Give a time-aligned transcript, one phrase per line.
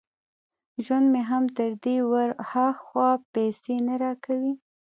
[0.85, 4.53] ژوند مې هم تر دې ور ها خوا پیسې نه را کوي